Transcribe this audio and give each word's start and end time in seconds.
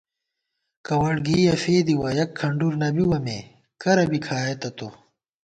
کوَڑگېئیَہ 0.87 1.55
فېدِوَہ، 1.63 2.09
یَک 2.17 2.29
کھنڈُر 2.39 2.73
نہ 2.81 2.89
بِوَہ 2.95 3.19
مے 3.25 3.37
کرہ 3.81 4.05
بی 4.09 4.19
کھائېتہ 4.25 4.69
تو 4.77 4.87